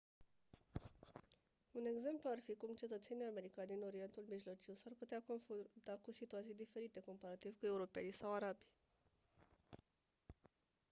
un 1.79 1.85
exemplu 1.85 2.29
ar 2.29 2.39
fi 2.39 2.55
cum 2.55 2.73
cetățenii 2.75 3.25
americani 3.25 3.67
din 3.67 3.81
orientul 3.83 4.25
mijlociu 4.29 4.73
s-ar 4.75 4.93
putea 4.97 5.21
confrunta 5.27 5.99
cu 6.01 6.11
situații 6.11 6.53
diferite 6.63 6.99
comparativ 6.99 7.59
cu 7.59 7.65
europenii 7.65 8.11
sau 8.11 8.33
arabii 8.33 8.67